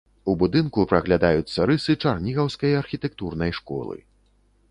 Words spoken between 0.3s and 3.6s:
У будынку праглядаюцца рысы чарнігаўскай архітэктурнай